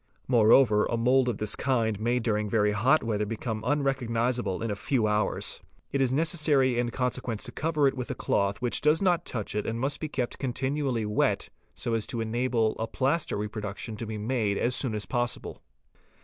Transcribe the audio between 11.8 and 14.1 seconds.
as to enable a plaster reproduction to